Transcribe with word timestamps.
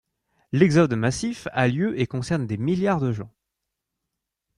L'exode 0.51 0.95
massif 0.95 1.47
a 1.51 1.67
lieu 1.67 1.99
et 1.99 2.07
concerne 2.07 2.47
des 2.47 2.57
milliards 2.57 2.99
de 3.01 3.11
gens. 3.11 3.31